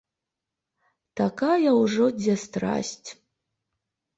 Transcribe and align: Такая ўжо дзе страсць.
Такая 1.21 1.71
ўжо 1.81 2.09
дзе 2.19 2.35
страсць. 2.45 3.09